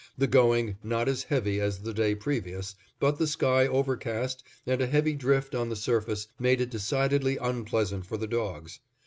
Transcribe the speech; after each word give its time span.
The 0.17 0.25
going 0.25 0.77
not 0.83 1.07
as 1.07 1.25
heavy 1.25 1.59
as 1.61 1.77
the 1.83 1.93
day 1.93 2.15
previous; 2.15 2.73
but 2.99 3.19
the 3.19 3.27
sky 3.27 3.67
overcast, 3.67 4.41
and 4.65 4.81
a 4.81 4.87
heavy 4.87 5.13
drift 5.13 5.53
on 5.53 5.69
the 5.69 5.75
surface 5.75 6.27
made 6.39 6.59
it 6.59 6.71
decidedly 6.71 7.37
unpleasant 7.37 8.07
for 8.07 8.17
the 8.17 8.25
dogs. 8.25 8.79